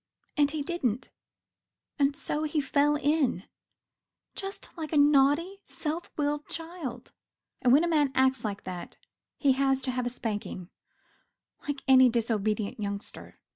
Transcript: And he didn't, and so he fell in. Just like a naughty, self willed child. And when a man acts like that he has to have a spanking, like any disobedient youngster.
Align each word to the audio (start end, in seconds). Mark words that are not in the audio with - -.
And 0.35 0.49
he 0.49 0.63
didn't, 0.63 1.11
and 1.99 2.15
so 2.15 2.41
he 2.41 2.59
fell 2.59 2.95
in. 2.95 3.43
Just 4.33 4.71
like 4.75 4.91
a 4.91 4.97
naughty, 4.97 5.61
self 5.63 6.09
willed 6.17 6.47
child. 6.47 7.11
And 7.61 7.71
when 7.71 7.83
a 7.83 7.87
man 7.87 8.11
acts 8.15 8.43
like 8.43 8.63
that 8.63 8.97
he 9.37 9.51
has 9.51 9.83
to 9.83 9.91
have 9.91 10.07
a 10.07 10.09
spanking, 10.09 10.71
like 11.67 11.83
any 11.87 12.09
disobedient 12.09 12.79
youngster. 12.79 13.37